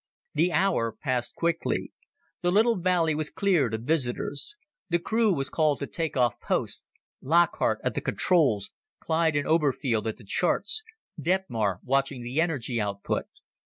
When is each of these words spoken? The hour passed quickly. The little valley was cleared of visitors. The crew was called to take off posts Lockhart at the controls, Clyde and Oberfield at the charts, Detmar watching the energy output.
The 0.33 0.51
hour 0.51 0.91
passed 0.91 1.35
quickly. 1.35 1.91
The 2.41 2.51
little 2.51 2.75
valley 2.75 3.13
was 3.13 3.29
cleared 3.29 3.75
of 3.75 3.83
visitors. 3.83 4.55
The 4.89 4.97
crew 4.97 5.31
was 5.31 5.51
called 5.51 5.79
to 5.79 5.85
take 5.85 6.17
off 6.17 6.39
posts 6.39 6.85
Lockhart 7.21 7.79
at 7.83 7.93
the 7.93 8.01
controls, 8.01 8.71
Clyde 8.99 9.35
and 9.35 9.45
Oberfield 9.47 10.07
at 10.07 10.17
the 10.17 10.23
charts, 10.25 10.81
Detmar 11.21 11.81
watching 11.83 12.23
the 12.23 12.41
energy 12.41 12.81
output. 12.81 13.27